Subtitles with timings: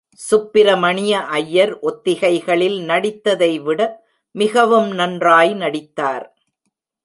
[0.19, 3.81] சுப்பிமணிய ஐயர், ஒத்திகைகளில் நடித்ததைவிட
[4.35, 6.25] மிகவும் நன்றாய் நடித்தார்.